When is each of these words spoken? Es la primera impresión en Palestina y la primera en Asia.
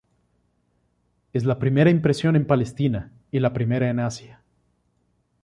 Es 1.31 1.45
la 1.45 1.59
primera 1.59 1.91
impresión 1.91 2.35
en 2.35 2.47
Palestina 2.47 3.11
y 3.29 3.39
la 3.39 3.53
primera 3.53 3.87
en 3.87 3.99
Asia. 3.99 4.41